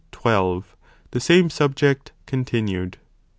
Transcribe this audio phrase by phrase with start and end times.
[0.15, 2.97] XIL—The same subject continued.)